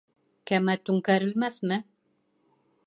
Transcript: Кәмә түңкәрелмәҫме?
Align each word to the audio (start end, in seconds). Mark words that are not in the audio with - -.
Кәмә 0.51 0.75
түңкәрелмәҫме? 0.87 1.81